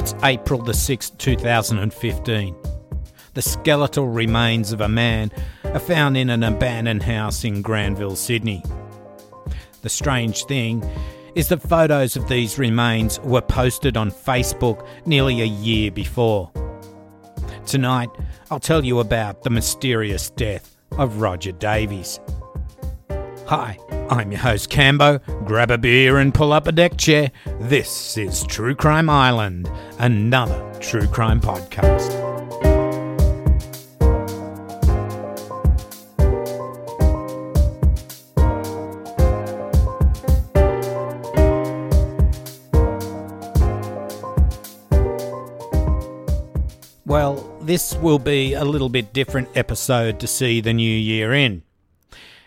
[0.00, 2.56] It's April the 6th, 2015.
[3.34, 5.30] The skeletal remains of a man
[5.62, 8.64] are found in an abandoned house in Granville, Sydney.
[9.82, 10.82] The strange thing
[11.34, 16.50] is that photos of these remains were posted on Facebook nearly a year before.
[17.66, 18.08] Tonight,
[18.50, 22.20] I'll tell you about the mysterious death of Roger Davies.
[23.50, 23.76] Hi,
[24.08, 25.20] I'm your host Cambo.
[25.44, 27.32] Grab a beer and pull up a deck chair.
[27.58, 29.68] This is True Crime Island,
[29.98, 32.14] another true crime podcast.
[47.04, 51.64] Well, this will be a little bit different episode to see the new year in.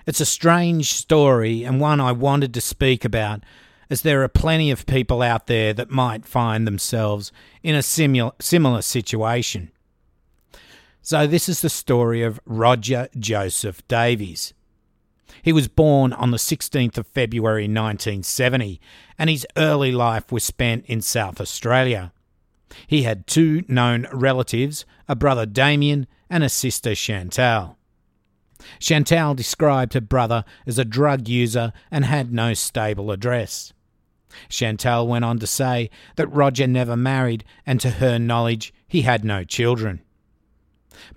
[0.05, 3.43] It's a strange story and one I wanted to speak about,
[3.89, 8.35] as there are plenty of people out there that might find themselves in a simul-
[8.39, 9.71] similar situation.
[11.01, 14.53] So, this is the story of Roger Joseph Davies.
[15.41, 18.79] He was born on the 16th of February 1970,
[19.17, 22.13] and his early life was spent in South Australia.
[22.87, 27.77] He had two known relatives, a brother Damien and a sister Chantal.
[28.79, 33.73] Chantal described her brother as a drug user and had no stable address.
[34.49, 39.23] Chantal went on to say that Roger never married and to her knowledge he had
[39.23, 40.01] no children.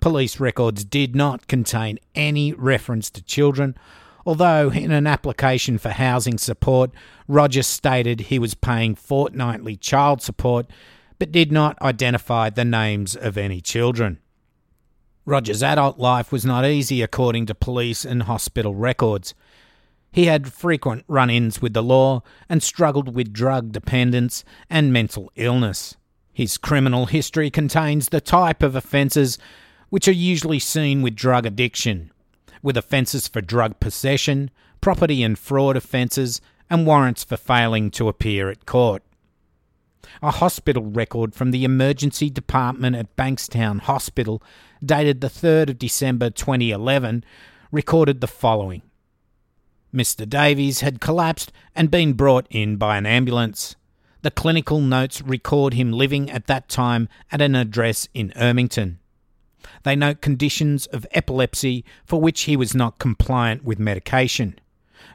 [0.00, 3.76] Police records did not contain any reference to children,
[4.24, 6.90] although in an application for housing support,
[7.28, 10.66] Roger stated he was paying fortnightly child support
[11.18, 14.18] but did not identify the names of any children.
[15.26, 19.34] Roger's adult life was not easy, according to police and hospital records.
[20.12, 25.32] He had frequent run ins with the law and struggled with drug dependence and mental
[25.34, 25.96] illness.
[26.32, 29.36] His criminal history contains the type of offences
[29.88, 32.12] which are usually seen with drug addiction,
[32.62, 36.40] with offences for drug possession, property and fraud offences,
[36.70, 39.02] and warrants for failing to appear at court.
[40.22, 44.42] A hospital record from the emergency department at Bankstown Hospital,
[44.84, 47.24] dated the 3rd of December 2011,
[47.70, 48.82] recorded the following
[49.94, 50.28] Mr.
[50.28, 53.76] Davies had collapsed and been brought in by an ambulance.
[54.22, 58.96] The clinical notes record him living at that time at an address in Ermington.
[59.84, 64.58] They note conditions of epilepsy for which he was not compliant with medication,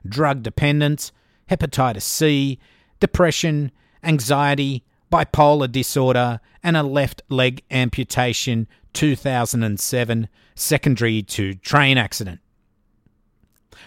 [0.08, 1.12] drug dependence,
[1.50, 2.60] hepatitis C,
[3.00, 3.72] depression,
[4.04, 12.40] anxiety, bipolar disorder, and a left leg amputation 2007, secondary to train accident.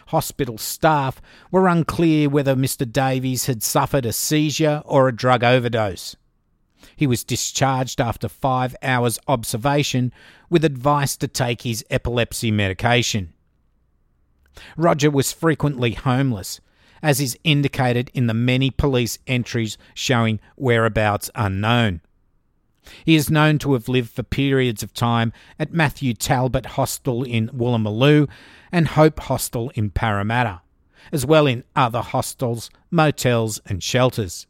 [0.09, 1.21] Hospital staff
[1.51, 2.91] were unclear whether Mr.
[2.91, 6.17] Davies had suffered a seizure or a drug overdose.
[6.97, 10.13] He was discharged after five hours' observation
[10.51, 13.33] with advice to take his epilepsy medication.
[14.77, 16.61] Roger was frequently homeless,
[17.05, 22.01] as is indicated in the many police entries showing whereabouts unknown.
[23.05, 27.49] He is known to have lived for periods of time at Matthew Talbot Hostel in
[27.49, 28.27] Woolloomooloo
[28.73, 30.63] and Hope Hostel in Parramatta,
[31.13, 34.47] as well in other hostels, motels, and shelters.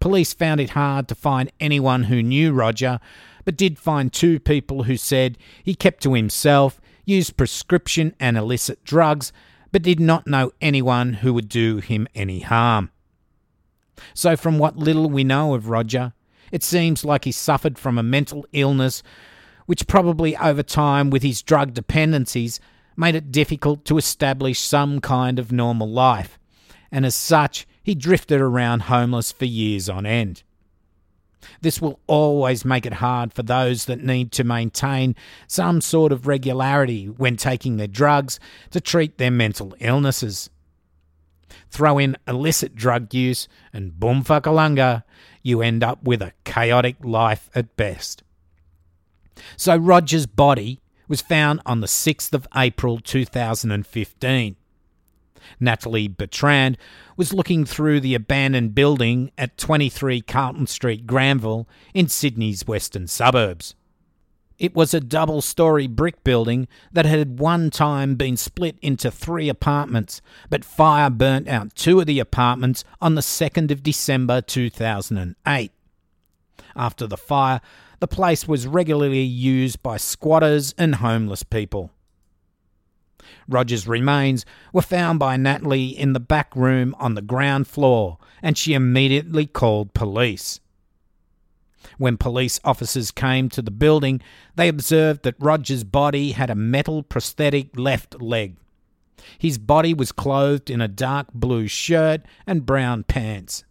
[0.00, 2.98] Police found it hard to find anyone who knew Roger,
[3.44, 8.82] but did find two people who said he kept to himself, used prescription and illicit
[8.84, 9.32] drugs,
[9.72, 12.90] but did not know anyone who would do him any harm.
[14.14, 16.12] So, from what little we know of Roger,
[16.50, 19.02] it seems like he suffered from a mental illness
[19.66, 22.60] which probably over time, with his drug dependencies,
[22.96, 26.38] made it difficult to establish some kind of normal life,
[26.90, 30.42] and as such, he drifted around homeless for years on end.
[31.60, 35.14] This will always make it hard for those that need to maintain
[35.46, 38.38] some sort of regularity when taking their drugs
[38.70, 40.50] to treat their mental illnesses.
[41.70, 45.04] Throw in illicit drug use, and boom fuckalunga,
[45.42, 48.22] you end up with a chaotic life at best.
[49.56, 54.56] So Roger's body was found on the 6th of April 2015.
[55.60, 56.76] Natalie Bertrand,
[57.16, 63.74] was looking through the abandoned building at 23 Carlton Street, Granville, in Sydney's western suburbs.
[64.58, 69.48] It was a double story brick building that had one time been split into three
[69.48, 75.72] apartments, but fire burnt out two of the apartments on the 2nd of December 2008.
[76.76, 77.60] After the fire,
[77.98, 81.90] the place was regularly used by squatters and homeless people.
[83.48, 88.56] Roger's remains were found by Natalie in the back room on the ground floor, and
[88.56, 90.60] she immediately called police.
[91.98, 94.20] When police officers came to the building,
[94.54, 98.56] they observed that Roger's body had a metal prosthetic left leg.
[99.38, 103.64] His body was clothed in a dark blue shirt and brown pants.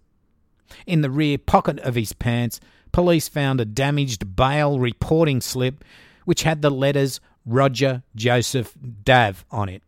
[0.86, 2.60] In the rear pocket of his pants,
[2.92, 5.84] police found a damaged bail reporting slip
[6.26, 9.84] which had the letters Roger Joseph Dav on it.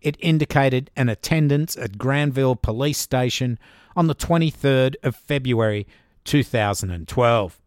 [0.00, 3.58] It indicated an attendance at Granville Police Station
[3.96, 5.86] on the 23rd of February
[6.24, 7.60] 2012.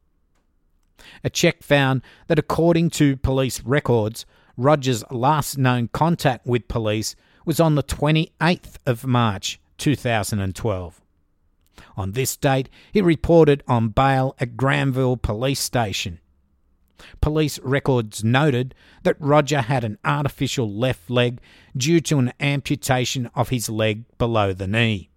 [1.24, 4.26] A check found that according to police records,
[4.58, 7.16] Roger's last known contact with police
[7.46, 11.02] was on the 28th of March 2012.
[11.96, 16.20] On this date, he reported on bail at Granville Police Station.
[17.22, 18.74] Police records noted
[19.04, 21.40] that Roger had an artificial left leg
[21.76, 25.10] due to an amputation of his leg below the knee.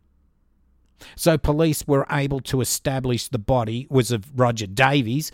[1.16, 5.32] So police were able to establish the body was of Roger Davies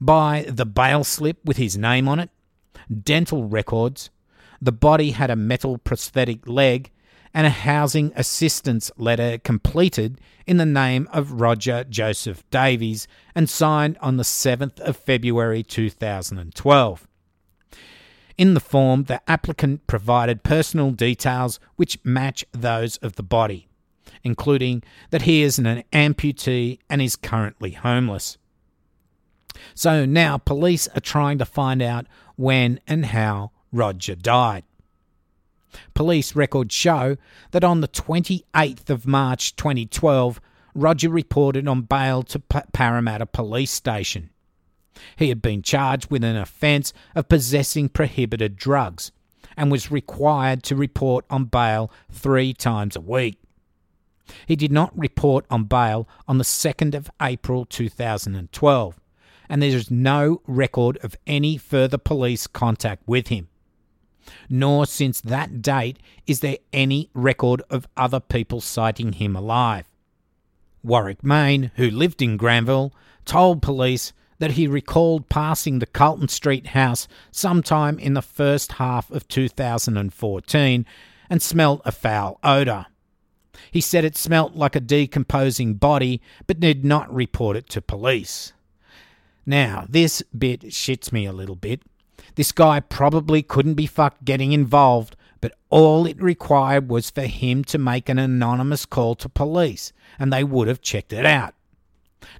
[0.00, 2.30] by the bail slip with his name on it,
[3.02, 4.10] dental records,
[4.60, 6.90] the body had a metal prosthetic leg,
[7.32, 13.96] and a housing assistance letter completed in the name of Roger Joseph Davies and signed
[14.00, 17.06] on the 7th of February 2012.
[18.36, 23.68] In the form, the applicant provided personal details which match those of the body,
[24.24, 28.38] including that he is an amputee and is currently homeless.
[29.74, 32.06] So now police are trying to find out
[32.36, 34.64] when and how Roger died.
[35.94, 37.16] Police records show
[37.52, 40.40] that on the 28th of March 2012,
[40.74, 44.30] Roger reported on bail to P- Parramatta Police Station.
[45.16, 49.12] He had been charged with an offence of possessing prohibited drugs
[49.56, 53.38] and was required to report on bail three times a week.
[54.46, 59.00] He did not report on bail on the 2nd of April 2012,
[59.48, 63.49] and there is no record of any further police contact with him
[64.48, 69.86] nor since that date is there any record of other people sighting him alive.
[70.82, 72.92] Warwick Main, who lived in Granville,
[73.24, 79.10] told police that he recalled passing the Carlton Street house sometime in the first half
[79.10, 80.86] of 2014
[81.28, 82.86] and smelt a foul odour.
[83.70, 88.54] He said it smelt like a decomposing body, but did not report it to police.
[89.44, 91.82] Now, this bit shits me a little bit
[92.34, 97.64] this guy probably couldn't be fucked getting involved, but all it required was for him
[97.64, 101.54] to make an anonymous call to police, and they would have checked it out.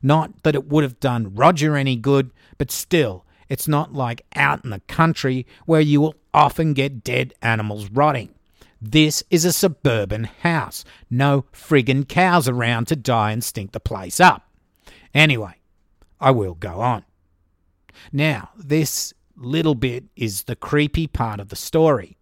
[0.03, 4.65] Not that it would have done Roger any good, but still, it's not like out
[4.65, 8.35] in the country where you will often get dead animals rotting.
[8.81, 10.85] This is a suburban house.
[11.11, 14.49] No friggin' cows around to die and stink the place up.
[15.13, 15.55] Anyway,
[16.21, 17.05] I will go on.
[18.13, 22.17] Now, this little bit is the creepy part of the story.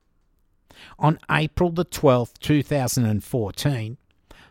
[0.99, 3.97] On April the 12th, 2014,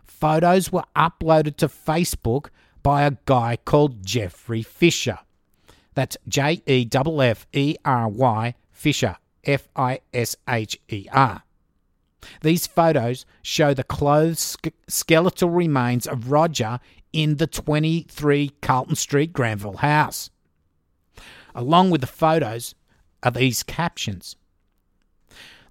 [0.05, 2.47] photos were uploaded to Facebook
[2.83, 5.19] by a guy called Jeffery Fisher.
[5.93, 11.43] That's J E F F E R Y Fisher, F I S H E R.
[12.41, 16.79] These photos show the clothed skeletal remains of Roger
[17.13, 20.29] in the 23 Carlton Street Granville house.
[21.57, 22.75] Along with the photos
[23.23, 24.35] are these captions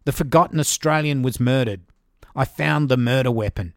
[0.04, 1.82] The forgotten Australian was murdered.
[2.34, 3.72] I found the murder weapon.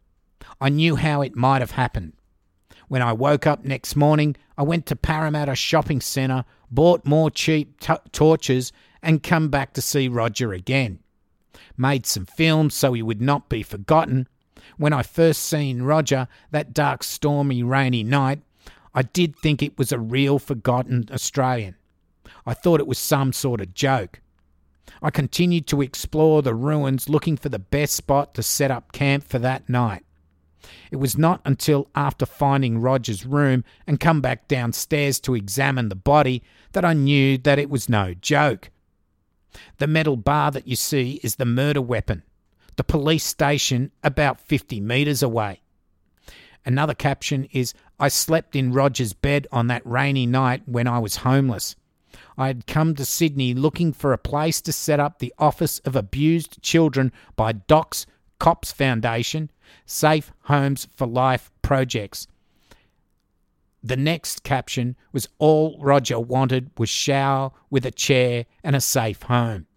[0.59, 2.13] I knew how it might have happened.
[2.87, 7.79] When I woke up next morning, I went to Parramatta Shopping Centre, bought more cheap
[7.79, 8.71] t- torches,
[9.03, 10.99] and come back to see Roger again.
[11.77, 14.27] Made some films so he would not be forgotten.
[14.77, 18.39] When I first seen Roger that dark, stormy, rainy night,
[18.95, 21.75] I did think it was a real forgotten Australian.
[22.45, 24.21] I thought it was some sort of joke.
[25.01, 29.23] I continued to explore the ruins looking for the best spot to set up camp
[29.23, 30.03] for that night.
[30.91, 35.95] It was not until after finding Roger's room and come back downstairs to examine the
[35.95, 36.43] body
[36.73, 38.69] that I knew that it was no joke.
[39.77, 42.23] The metal bar that you see is the murder weapon,
[42.75, 45.61] the police station about 50 metres away.
[46.65, 51.17] Another caption is I slept in Roger's bed on that rainy night when I was
[51.17, 51.75] homeless.
[52.39, 55.97] I had come to Sydney looking for a place to set up the Office of
[55.97, 58.05] Abused Children by DOCS
[58.39, 59.51] COPS Foundation,
[59.85, 62.27] Safe Homes for Life projects.
[63.83, 69.23] The next caption was all Roger wanted was shower with a chair and a safe
[69.23, 69.67] home.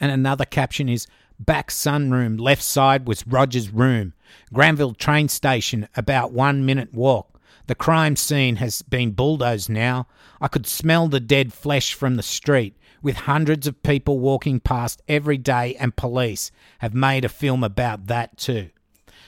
[0.00, 1.06] And another caption is
[1.38, 4.12] back sunroom left side was Roger's room.
[4.52, 7.35] Granville train station about one minute walk.
[7.66, 10.06] The crime scene has been bulldozed now.
[10.40, 15.02] I could smell the dead flesh from the street, with hundreds of people walking past
[15.08, 18.70] every day, and police have made a film about that too.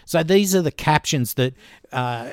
[0.04, 1.54] So these are the captions that
[1.92, 2.30] uh,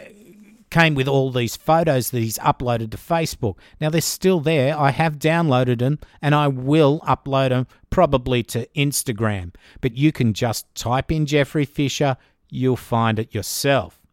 [0.69, 3.57] came with all these photos that he's uploaded to Facebook.
[3.81, 4.77] Now they're still there.
[4.77, 9.53] I have downloaded them and I will upload them probably to Instagram.
[9.81, 12.17] But you can just type in Jeffery Fisher,
[12.50, 14.04] you'll find it yourself.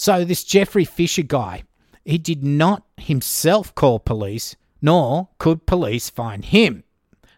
[0.00, 1.64] So this Jeffery Fisher guy,
[2.04, 6.84] he did not himself call police, nor could police find him.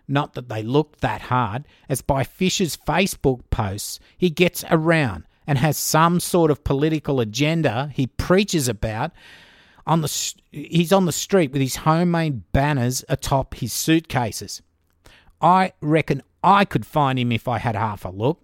[0.07, 5.57] Not that they looked that hard, as by Fisher's Facebook posts, he gets around and
[5.57, 9.13] has some sort of political agenda he preaches about.
[9.87, 14.61] On the, he's on the street with his homemade banners atop his suitcases.
[15.41, 18.43] I reckon I could find him if I had half a look.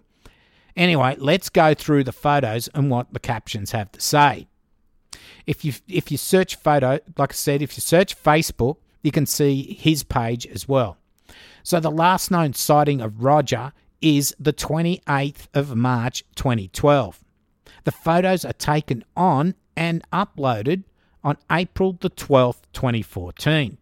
[0.77, 4.47] Anyway, let's go through the photos and what the captions have to say.
[5.47, 9.25] If you if you search photo, like I said, if you search Facebook, you can
[9.25, 10.97] see his page as well.
[11.63, 17.23] So the last known sighting of Roger is the 28th of March 2012.
[17.83, 20.83] The photos are taken on and uploaded
[21.23, 23.77] on April the 12th, 2014.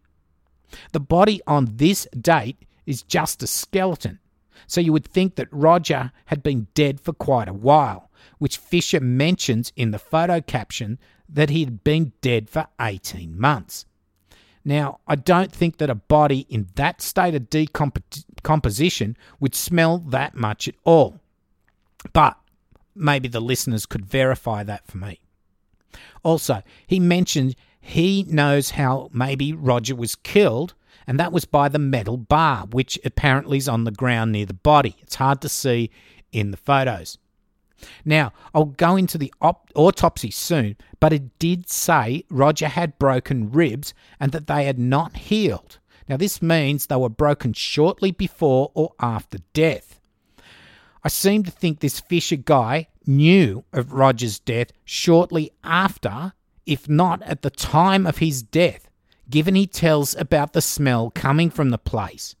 [0.92, 4.18] The body on this date is just a skeleton,
[4.66, 9.00] so you would think that Roger had been dead for quite a while, which Fisher
[9.00, 10.98] mentions in the photo caption
[11.28, 13.84] that he had been dead for 18 months.
[14.64, 20.34] Now, I don't think that a body in that state of decomposition would smell that
[20.34, 21.20] much at all.
[22.12, 22.36] But
[22.94, 25.20] maybe the listeners could verify that for me.
[26.24, 30.74] Also, he mentioned he knows how maybe Roger was killed,
[31.06, 34.54] and that was by the metal bar, which apparently is on the ground near the
[34.54, 34.96] body.
[35.00, 35.90] It's hard to see
[36.32, 37.18] in the photos.
[38.04, 43.52] Now, I'll go into the op- autopsy soon, but it did say Roger had broken
[43.52, 45.78] ribs and that they had not healed.
[46.08, 50.00] Now, this means they were broken shortly before or after death.
[51.04, 56.32] I seem to think this Fisher guy knew of Roger's death shortly after,
[56.64, 58.85] if not at the time of his death,
[59.28, 62.34] given he tells about the smell coming from the place.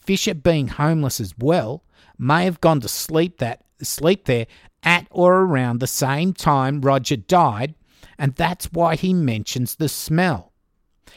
[0.00, 1.84] Fisher, being homeless as well,
[2.18, 4.46] may have gone to sleep that sleep there
[4.82, 7.74] at or around the same time Roger died,
[8.18, 10.52] and that's why he mentions the smell.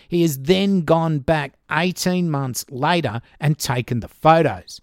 [0.08, 4.82] He has then gone back 18 months later and taken the photos.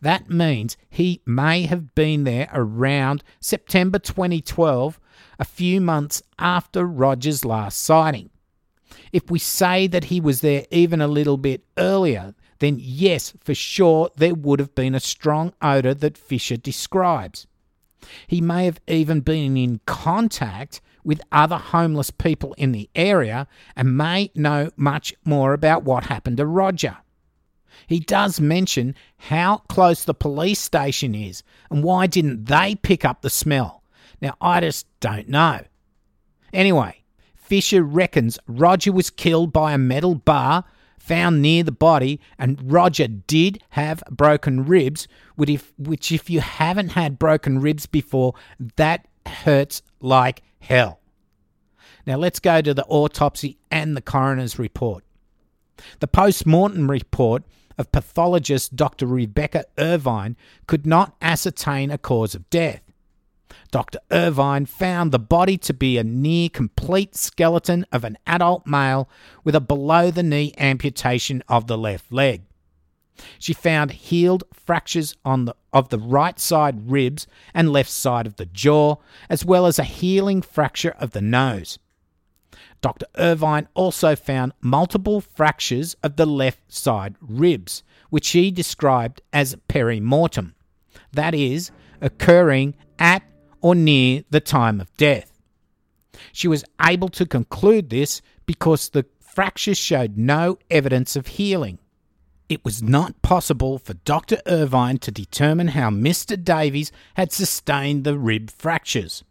[0.00, 4.98] That means he may have been there around September 2012,
[5.38, 8.30] a few months after Roger's last sighting.
[9.12, 13.54] If we say that he was there even a little bit earlier, then yes, for
[13.54, 17.46] sure, there would have been a strong odour that Fisher describes.
[18.26, 23.46] He may have even been in contact with other homeless people in the area
[23.76, 26.98] and may know much more about what happened to Roger.
[27.86, 33.22] He does mention how close the police station is and why didn't they pick up
[33.22, 33.82] the smell.
[34.20, 35.60] Now, I just don't know.
[36.52, 37.01] Anyway,
[37.52, 40.64] Fisher reckons Roger was killed by a metal bar
[40.98, 45.06] found near the body, and Roger did have broken ribs,
[45.36, 48.32] which if, which if you haven't had broken ribs before,
[48.76, 51.00] that hurts like hell.
[52.06, 55.04] Now let's go to the autopsy and the coroner's report.
[56.00, 57.42] The post mortem report
[57.76, 59.04] of pathologist Dr.
[59.04, 62.80] Rebecca Irvine could not ascertain a cause of death.
[63.70, 63.98] Dr.
[64.10, 69.08] Irvine found the body to be a near complete skeleton of an adult male
[69.44, 72.42] with a below the knee amputation of the left leg.
[73.38, 78.36] She found healed fractures on the, of the right side ribs and left side of
[78.36, 78.96] the jaw,
[79.28, 81.78] as well as a healing fracture of the nose.
[82.80, 83.06] Dr.
[83.16, 90.54] Irvine also found multiple fractures of the left side ribs, which she described as perimortem,
[91.12, 93.22] that is, occurring at
[93.62, 95.32] or near the time of death.
[96.32, 101.78] She was able to conclude this because the fractures showed no evidence of healing.
[102.48, 104.38] It was not possible for Dr.
[104.46, 106.42] Irvine to determine how Mr.
[106.42, 109.24] Davies had sustained the rib fractures,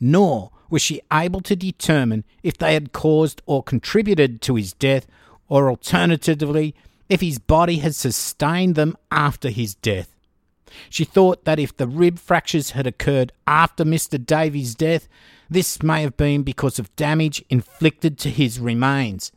[0.00, 5.06] nor was she able to determine if they had caused or contributed to his death,
[5.48, 6.74] or alternatively,
[7.08, 10.17] if his body had sustained them after his death.
[10.90, 14.24] She thought that if the rib fractures had occurred after Mr.
[14.24, 15.08] Davies' death,
[15.50, 19.32] this may have been because of damage inflicted to his remains.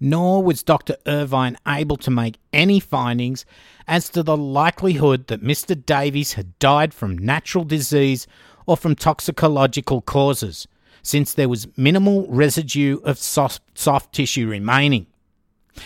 [0.00, 0.96] Nor was Dr.
[1.06, 3.44] Irvine able to make any findings
[3.86, 5.74] as to the likelihood that Mr.
[5.84, 8.26] Davies had died from natural disease
[8.66, 10.66] or from toxicological causes,
[11.02, 15.06] since there was minimal residue of soft, soft tissue remaining.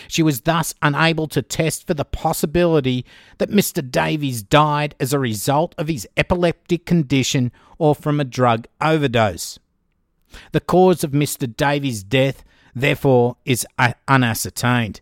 [0.07, 3.05] She was thus unable to test for the possibility
[3.39, 3.89] that Mr.
[3.89, 9.59] Davies died as a result of his epileptic condition or from a drug overdose.
[10.53, 11.55] The cause of Mr.
[11.55, 15.01] Davies' death, therefore, is uh, unascertained.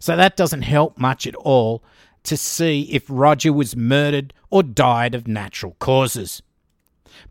[0.00, 1.82] So that doesn't help much at all
[2.24, 6.42] to see if Roger was murdered or died of natural causes.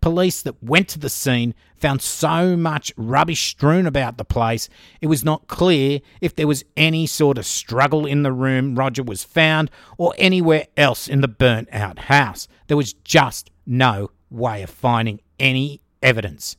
[0.01, 4.69] Police that went to the scene found so much rubbish strewn about the place,
[5.01, 9.03] it was not clear if there was any sort of struggle in the room Roger
[9.03, 12.47] was found or anywhere else in the burnt out house.
[12.67, 16.57] There was just no way of finding any evidence.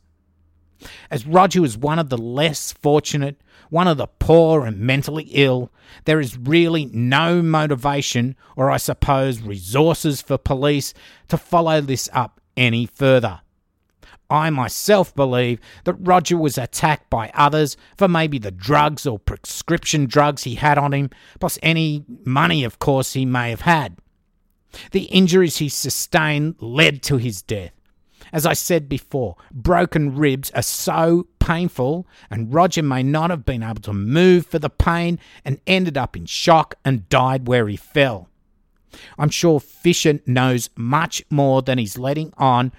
[1.10, 5.72] As Roger was one of the less fortunate, one of the poor and mentally ill,
[6.04, 10.94] there is really no motivation or I suppose resources for police
[11.28, 13.40] to follow this up any further.
[14.30, 20.04] I myself believe that Roger was attacked by others for maybe the drugs or prescription
[20.04, 21.10] drugs he had on him,
[21.40, 23.96] plus any money, of course, he may have had.
[24.92, 27.72] The injuries he sustained led to his death.
[28.30, 33.62] As I said before, broken ribs are so painful, and Roger may not have been
[33.62, 37.76] able to move for the pain and ended up in shock and died where he
[37.76, 38.27] fell.
[39.18, 42.72] I'm sure Fisher knows much more than he's letting on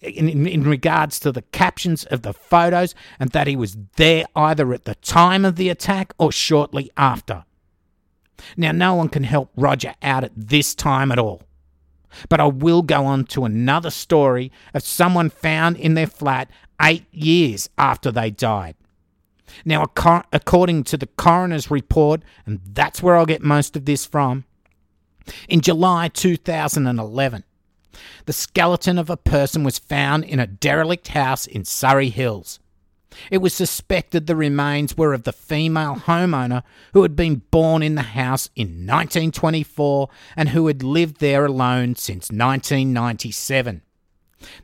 [0.00, 4.24] in, in, in, regards to the captions of the photos and that he was there
[4.36, 7.44] either at the time of the attack or shortly after.
[8.56, 11.42] Now, no one can help Roger out at this time at all.
[12.28, 17.06] But I will go on to another story of someone found in their flat eight
[17.12, 18.76] years after they died.
[19.64, 19.84] Now,
[20.32, 24.44] according to the coroner's report, and that's where I'll get most of this from,
[25.48, 27.44] in July 2011,
[28.26, 32.58] the skeleton of a person was found in a derelict house in Surry Hills.
[33.30, 37.94] It was suspected the remains were of the female homeowner who had been born in
[37.94, 43.82] the house in 1924 and who had lived there alone since 1997.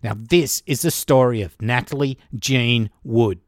[0.03, 3.41] Now, this is the story of Natalie Jean Wood.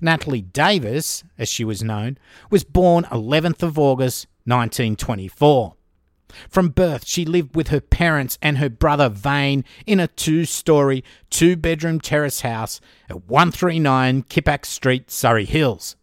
[0.00, 2.18] Natalie Davis, as she was known,
[2.50, 5.74] was born 11th of August 1924.
[6.48, 11.04] From birth, she lived with her parents and her brother Vane in a two story,
[11.28, 15.96] two bedroom terrace house at 139 Kippax Street, Surry Hills.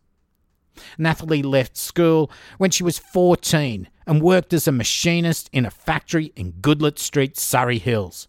[0.97, 6.31] Natalie left school when she was 14 and worked as a machinist in a factory
[6.35, 8.27] in Goodlet Street, Surry Hills.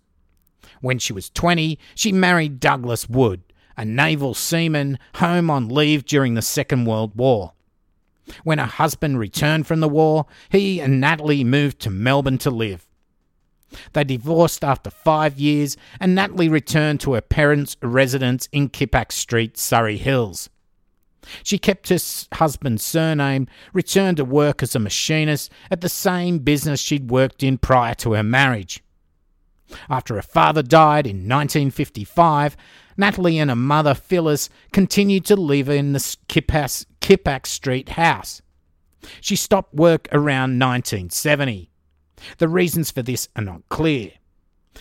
[0.81, 3.43] When she was 20, she married Douglas Wood,
[3.77, 7.53] a naval seaman home on leave during the Second World War.
[8.45, 12.87] When her husband returned from the war, he and Natalie moved to Melbourne to live.
[13.93, 19.59] They divorced after five years, and Natalie returned to her parents' residence in Kippax Street,
[19.59, 20.49] Surry Hills.
[21.43, 21.99] She kept her
[22.33, 27.59] husband's surname, returned to work as a machinist at the same business she'd worked in
[27.59, 28.83] prior to her marriage.
[29.91, 32.57] After her father died in 1955,
[32.99, 38.43] Natalie and her mother Phyllis continued to live in the Kippax Street house.
[39.21, 41.71] She stopped work around 1970.
[42.39, 44.11] The reasons for this are not clear.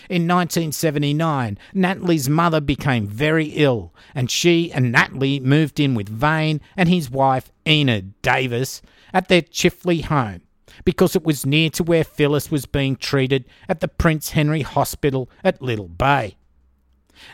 [0.09, 6.61] In 1979, Natalie's mother became very ill, and she and Natalie moved in with Vane
[6.75, 8.81] and his wife Enid Davis
[9.13, 10.41] at their Chifley home
[10.85, 15.29] because it was near to where Phyllis was being treated at the Prince Henry Hospital
[15.43, 16.37] at Little Bay.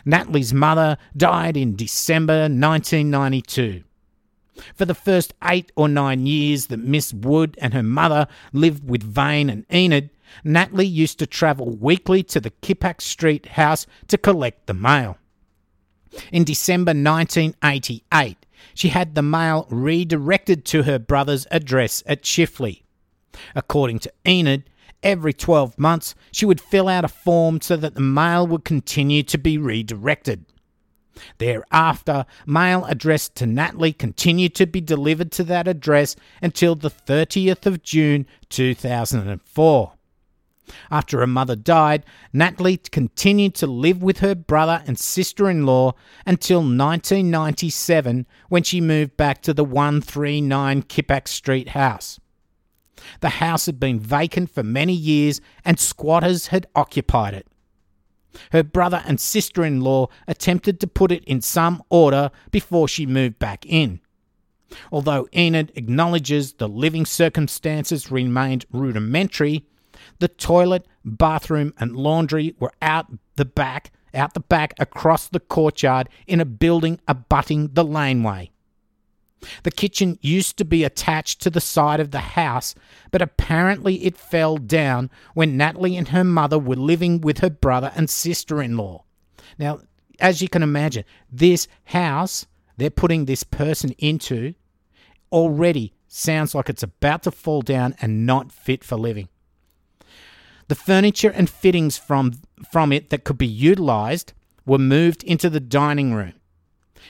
[0.04, 3.84] Natalie's mother died in December 1992.
[4.74, 9.02] For the first eight or nine years that Miss Wood and her mother lived with
[9.02, 10.10] Vane and Enid,
[10.42, 15.18] Natalie used to travel weekly to the Kippax Street house to collect the mail.
[16.30, 22.82] In December 1988, she had the mail redirected to her brother's address at Chifley.
[23.54, 24.70] According to Enid,
[25.04, 29.22] every 12 months she would fill out a form so that the mail would continue
[29.22, 30.46] to be redirected.
[31.38, 37.66] Thereafter, mail addressed to Natalie continued to be delivered to that address until the 30th
[37.66, 39.92] of June 2004.
[40.90, 45.92] After her mother died, Natalie continued to live with her brother and sister in law
[46.26, 52.18] until 1997 when she moved back to the 139 Kippax Street house.
[53.20, 57.46] The house had been vacant for many years and squatters had occupied it.
[58.52, 63.06] Her brother and sister in law attempted to put it in some order before she
[63.06, 64.00] moved back in.
[64.90, 69.64] Although Enid acknowledges the living circumstances remained rudimentary,
[70.18, 76.08] the toilet, bathroom, and laundry were out the back out the back across the courtyard
[76.26, 78.50] in a building abutting the laneway.
[79.62, 82.74] The kitchen used to be attached to the side of the house,
[83.10, 87.92] but apparently it fell down when Natalie and her mother were living with her brother
[87.94, 89.04] and sister in law.
[89.58, 89.80] Now,
[90.20, 94.54] as you can imagine, this house they're putting this person into
[95.30, 99.28] already sounds like it's about to fall down and not fit for living.
[100.68, 102.32] The furniture and fittings from,
[102.70, 104.32] from it that could be utilized
[104.64, 106.34] were moved into the dining room.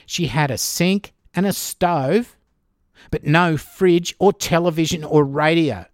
[0.05, 2.37] She had a sink and a stove,
[3.11, 5.85] but no fridge or television or radio.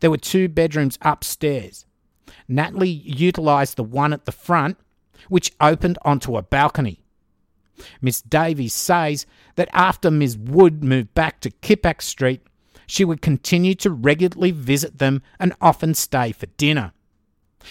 [0.00, 1.86] There were two bedrooms upstairs.
[2.48, 4.76] Natalie utilized the one at the front,
[5.28, 7.00] which opened onto a balcony.
[8.00, 9.26] Miss Davies says
[9.56, 12.42] that after Miss Wood moved back to Kippax Street,
[12.86, 16.92] she would continue to regularly visit them and often stay for dinner.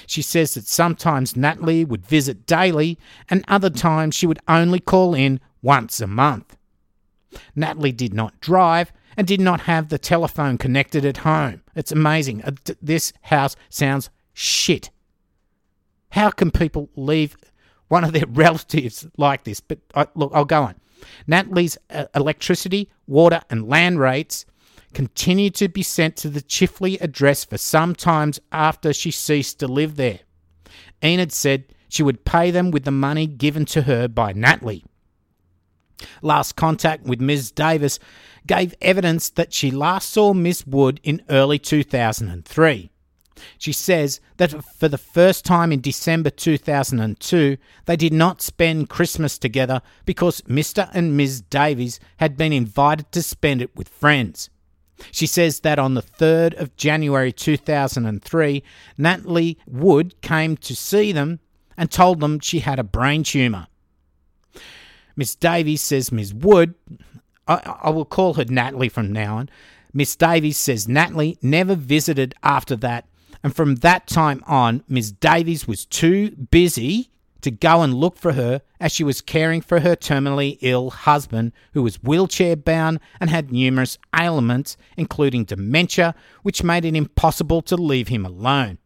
[0.07, 2.97] She says that sometimes Natalie would visit daily
[3.29, 6.57] and other times she would only call in once a month.
[7.55, 11.61] Natalie did not drive and did not have the telephone connected at home.
[11.75, 12.43] It's amazing.
[12.43, 14.89] Uh, this house sounds shit.
[16.09, 17.37] How can people leave
[17.87, 19.59] one of their relatives like this?
[19.59, 20.75] But uh, look, I'll go on.
[21.27, 24.45] Natalie's uh, electricity, water, and land rates
[24.93, 29.67] continued to be sent to the Chifley address for some times after she ceased to
[29.67, 30.19] live there.
[31.03, 34.85] Enid said she would pay them with the money given to her by Natalie.
[36.21, 37.51] Last contact with Ms.
[37.51, 37.99] Davis
[38.47, 42.89] gave evidence that she last saw Miss Wood in early 2003.
[43.57, 49.37] She says that for the first time in December 2002, they did not spend Christmas
[49.37, 50.89] together because Mr.
[50.93, 51.41] and Ms.
[51.41, 54.49] Davies had been invited to spend it with friends.
[55.11, 58.63] She says that on the 3rd of January 2003,
[58.97, 61.39] Natalie Wood came to see them
[61.75, 63.67] and told them she had a brain tumour.
[65.15, 66.73] Miss Davies says Miss Wood,
[67.47, 69.49] I, I will call her Natalie from now on.
[69.93, 73.05] Miss Davies says Natalie never visited after that,
[73.43, 77.09] and from that time on, Miss Davies was too busy
[77.41, 81.51] to go and look for her as she was caring for her terminally ill husband,
[81.73, 87.75] who was wheelchair bound and had numerous ailments, including dementia, which made it impossible to
[87.75, 88.77] leave him alone.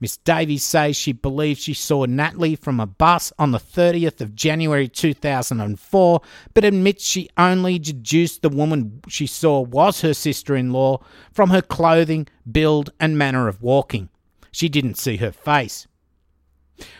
[0.00, 4.34] Miss Davies says she believes she saw Natalie from a bus on the 30th of
[4.34, 6.20] January 2004,
[6.54, 11.00] but admits she only deduced the woman she saw was her sister in law
[11.32, 14.08] from her clothing, build, and manner of walking.
[14.52, 15.86] She didn't see her face.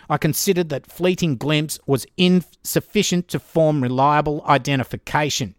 [0.08, 5.54] I considered that fleeting glimpse was insufficient to form reliable identification.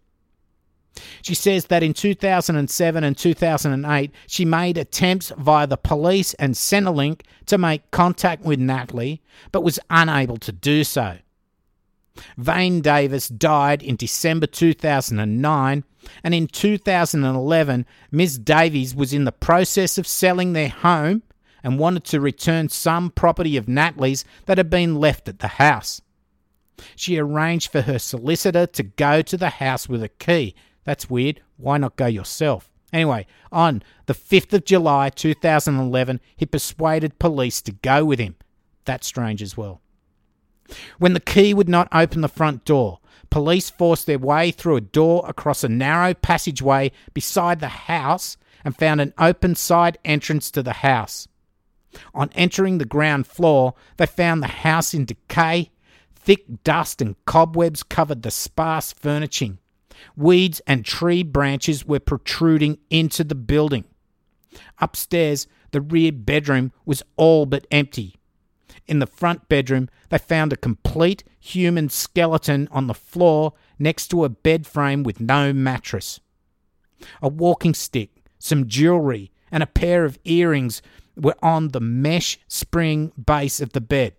[1.22, 7.22] She says that in 2007 and 2008, she made attempts via the police and Centrelink
[7.48, 11.18] to make contact with Natalie, but was unable to do so.
[12.38, 15.84] Vane Davis died in December 2009,
[16.24, 18.38] and in 2011, Ms.
[18.40, 21.24] Davies was in the process of selling their home
[21.64, 26.02] and wanted to return some property of Natalie's that had been left at the house.
[26.96, 30.56] She arranged for her solicitor to go to the house with a key.
[30.88, 31.42] That's weird.
[31.58, 32.72] Why not go yourself?
[32.94, 38.38] Anyway, on the 5th of July 2011, he persuaded police to go with him.
[38.86, 39.82] That's strange as well.
[40.98, 44.82] When the key would not open the front door, police forced their way through a
[44.82, 50.64] door across a narrow passageway beside the house and found an open side entrance to
[50.64, 51.28] the house.
[52.16, 55.70] On entering the ground floor, they found the house in decay.
[56.16, 59.60] Thick dust and cobwebs covered the sparse furnishing.
[60.16, 63.86] Weeds and tree branches were protruding into the building.
[64.80, 68.16] Upstairs, the rear bedroom was all but empty.
[68.88, 74.24] In the front bedroom, they found a complete human skeleton on the floor next to
[74.24, 76.20] a bed frame with no mattress.
[77.22, 80.82] A walking stick, some jewelry, and a pair of earrings
[81.16, 84.14] were on the mesh spring base of the bed.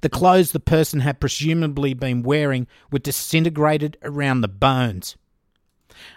[0.00, 5.16] The clothes the person had presumably been wearing were disintegrated around the bones.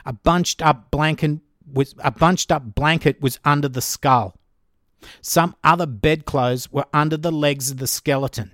[0.05, 1.39] A bunched up blanket
[1.71, 4.35] was a bunched up blanket was under the skull.
[5.21, 8.53] Some other bedclothes were under the legs of the skeleton.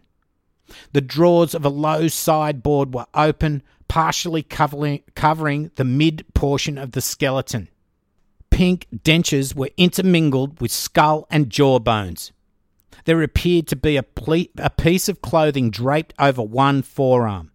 [0.93, 6.91] The drawers of a low sideboard were open, partially covering, covering the mid portion of
[6.91, 7.69] the skeleton
[8.55, 12.31] pink dentures were intermingled with skull and jaw bones.
[13.05, 17.51] There appeared to be a, ple- a piece of clothing draped over one forearm.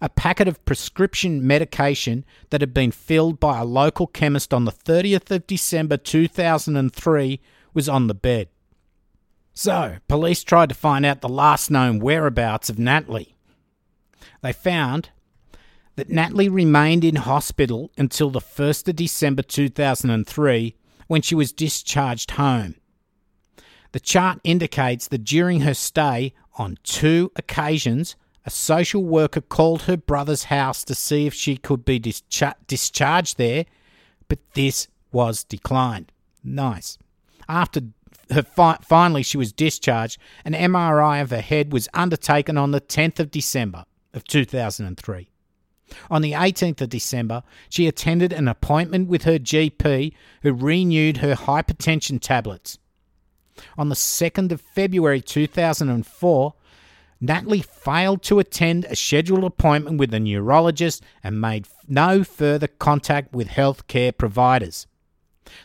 [0.00, 4.72] A packet of prescription medication that had been filled by a local chemist on the
[4.72, 7.40] 30th of December 2003
[7.74, 8.48] was on the bed.
[9.52, 13.34] So, police tried to find out the last known whereabouts of Natalie.
[14.42, 15.10] They found
[15.96, 20.76] that Natalie remained in hospital until the 1st of December 2003
[21.08, 22.76] when she was discharged home.
[23.92, 29.96] The chart indicates that during her stay, on two occasions, a social worker called her
[29.96, 33.66] brother's house to see if she could be dischar- discharged there,
[34.28, 36.12] but this was declined.
[36.42, 36.98] Nice.
[37.48, 37.80] After
[38.30, 42.80] her fi- finally she was discharged, an MRI of her head was undertaken on the
[42.80, 45.28] 10th of December of 2003.
[46.10, 51.34] On the 18th of December, she attended an appointment with her GP who renewed her
[51.34, 52.78] hypertension tablets.
[53.76, 56.54] On the 2nd of February 2004,
[57.20, 63.34] Natalie failed to attend a scheduled appointment with a neurologist and made no further contact
[63.34, 64.86] with healthcare providers.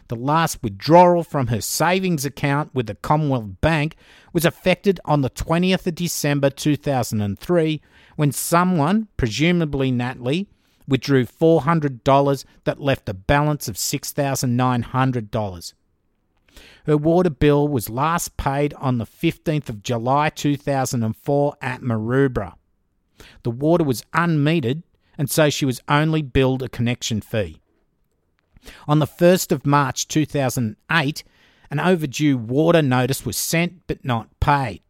[0.07, 3.95] The last withdrawal from her savings account with the Commonwealth Bank
[4.33, 7.81] was effected on the 20th of December 2003
[8.15, 10.47] when someone, presumably Natalie,
[10.87, 15.73] withdrew $400 that left a balance of $6,900.
[16.85, 22.53] Her water bill was last paid on the 15th of July 2004 at Maroubra.
[23.43, 24.83] The water was unmetered,
[25.17, 27.61] and so she was only billed a connection fee.
[28.87, 31.23] On the 1st of March 2008,
[31.71, 34.81] an overdue water notice was sent but not paid.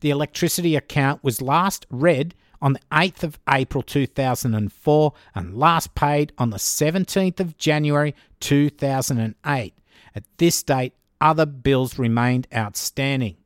[0.00, 6.32] The electricity account was last read on the 8th of April 2004 and last paid
[6.38, 9.74] on the 17th of January 2008.
[10.18, 13.36] At this date, other bills remained outstanding.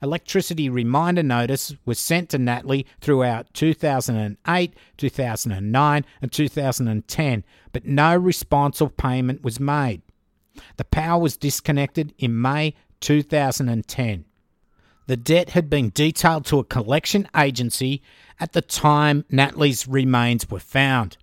[0.00, 8.80] Electricity reminder notice was sent to Natalie throughout 2008, 2009, and 2010, but no response
[8.80, 10.02] or payment was made.
[10.76, 14.24] The power was disconnected in May 2010.
[15.08, 18.02] The debt had been detailed to a collection agency
[18.38, 21.16] at the time Natalie's remains were found.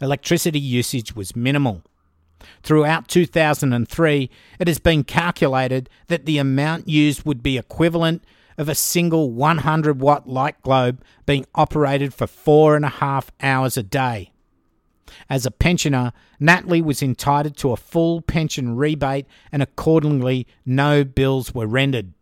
[0.00, 1.84] Electricity usage was minimal.
[2.62, 8.24] Throughout 2003, it has been calculated that the amount used would be equivalent
[8.58, 13.76] of a single 100 watt light globe being operated for four and a half hours
[13.76, 14.30] a day.
[15.28, 21.54] As a pensioner, Natalie was entitled to a full pension rebate and accordingly no bills
[21.54, 22.12] were rendered.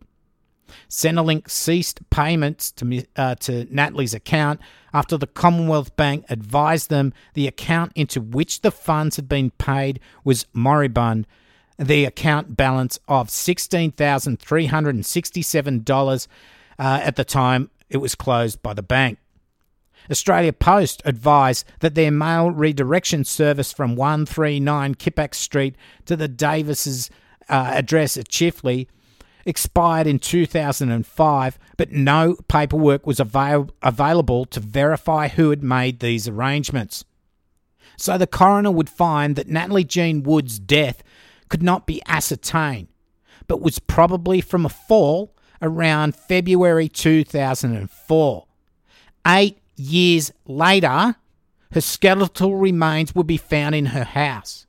[0.89, 4.59] Centrelink ceased payments to, uh, to Natalie's account
[4.93, 9.99] after the Commonwealth Bank advised them the account into which the funds had been paid
[10.23, 11.27] was moribund.
[11.79, 16.27] The account balance of $16,367
[16.79, 19.17] uh, at the time it was closed by the bank.
[20.09, 27.09] Australia Post advised that their mail redirection service from 139 Kippax Street to the Davises
[27.49, 28.87] uh, address at Chifley
[29.45, 36.27] expired in 2005, but no paperwork was avail- available to verify who had made these
[36.27, 37.05] arrangements.
[37.97, 41.03] So the coroner would find that Natalie Jean Wood's death
[41.49, 42.87] could not be ascertained,
[43.47, 48.45] but was probably from a fall around February 2004.
[49.27, 51.15] Eight years later,
[51.73, 54.65] her skeletal remains would be found in her house.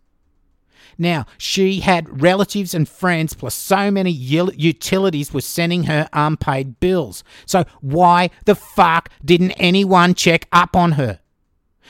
[1.03, 7.25] Now, she had relatives and friends, plus so many utilities were sending her unpaid bills.
[7.45, 11.19] So, why the fuck didn't anyone check up on her?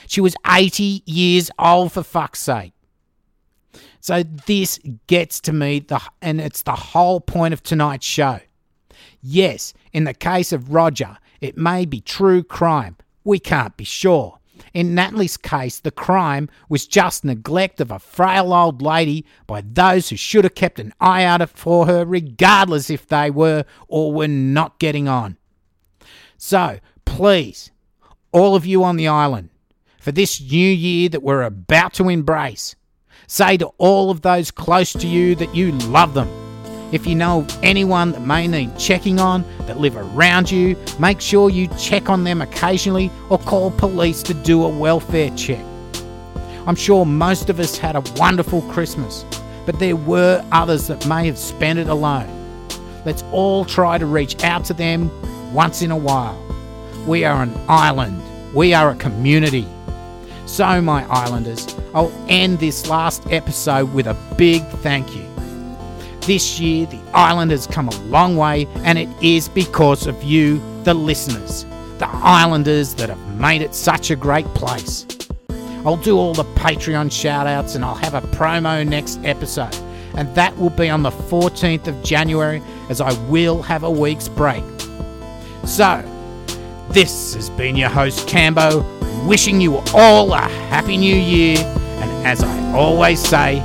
[0.07, 2.73] She was 80 years old, for fuck's sake.
[4.01, 8.41] So, this gets to me, the, and it's the whole point of tonight's show.
[9.21, 12.97] Yes, in the case of Roger, it may be true crime.
[13.25, 14.39] We can't be sure.
[14.75, 20.09] In Natalie's case, the crime was just neglect of a frail old lady by those
[20.09, 24.29] who should have kept an eye out for her, regardless if they were or were
[24.29, 25.37] not getting on.
[26.39, 27.71] So, please,
[28.33, 29.51] all of you on the island,
[29.99, 32.75] for this new year that we're about to embrace,
[33.27, 36.42] say to all of those close to you that you love them
[36.93, 41.49] if you know anyone that may need checking on that live around you, make sure
[41.49, 45.65] you check on them occasionally or call police to do a welfare check.
[46.67, 49.25] I'm sure most of us had a wonderful Christmas,
[49.65, 52.29] but there were others that may have spent it alone.
[53.07, 55.11] Let's all try to reach out to them
[55.53, 56.39] once in a while.
[57.07, 58.23] We are an island,
[58.55, 59.67] we are a community.
[60.45, 65.32] So, my islanders, I'll end this last episode with a big thank you.
[66.27, 70.63] This year, the island has come a long way, and it is because of you,
[70.85, 71.65] the listeners,
[71.99, 75.05] the islanders that have made it such a great place.
[75.85, 79.77] I'll do all the Patreon shout outs and I'll have a promo next episode.
[80.15, 84.29] and that will be on the 14th of January, as I will have a week's
[84.29, 84.63] break.
[85.65, 86.05] So,
[86.91, 88.85] this has been your host, Cambo,
[89.27, 93.63] wishing you all a happy new year, and as I always say,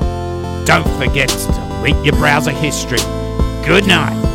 [0.66, 1.67] don't forget to
[2.04, 3.00] your browser history.
[3.66, 4.27] Good night.